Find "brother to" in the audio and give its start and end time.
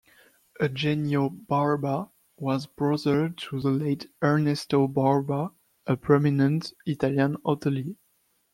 2.65-3.61